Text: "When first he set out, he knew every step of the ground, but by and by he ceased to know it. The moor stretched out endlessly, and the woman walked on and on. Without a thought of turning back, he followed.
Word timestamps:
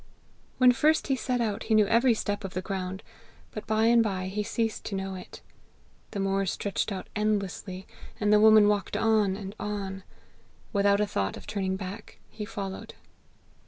"When 0.57 0.71
first 0.71 1.09
he 1.09 1.15
set 1.15 1.41
out, 1.41 1.65
he 1.69 1.75
knew 1.75 1.85
every 1.85 2.15
step 2.15 2.43
of 2.43 2.55
the 2.55 2.61
ground, 2.63 3.03
but 3.51 3.67
by 3.67 3.85
and 3.85 4.01
by 4.01 4.29
he 4.29 4.41
ceased 4.41 4.83
to 4.85 4.95
know 4.95 5.13
it. 5.13 5.41
The 6.09 6.19
moor 6.19 6.47
stretched 6.47 6.91
out 6.91 7.07
endlessly, 7.15 7.85
and 8.19 8.33
the 8.33 8.39
woman 8.39 8.67
walked 8.67 8.97
on 8.97 9.35
and 9.35 9.53
on. 9.59 10.01
Without 10.73 11.01
a 11.01 11.05
thought 11.05 11.37
of 11.37 11.45
turning 11.45 11.75
back, 11.75 12.17
he 12.31 12.45
followed. 12.45 12.95